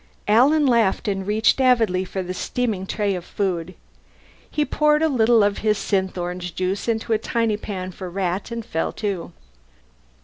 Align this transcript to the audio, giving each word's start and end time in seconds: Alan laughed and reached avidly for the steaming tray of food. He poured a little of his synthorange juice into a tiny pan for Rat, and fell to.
Alan 0.27 0.65
laughed 0.65 1.07
and 1.07 1.27
reached 1.27 1.61
avidly 1.61 2.03
for 2.03 2.23
the 2.23 2.33
steaming 2.33 2.87
tray 2.87 3.13
of 3.13 3.23
food. 3.23 3.75
He 4.49 4.65
poured 4.65 5.03
a 5.03 5.07
little 5.07 5.43
of 5.43 5.59
his 5.59 5.77
synthorange 5.77 6.55
juice 6.55 6.87
into 6.87 7.13
a 7.13 7.19
tiny 7.19 7.55
pan 7.55 7.91
for 7.91 8.09
Rat, 8.09 8.49
and 8.49 8.65
fell 8.65 8.91
to. 8.93 9.31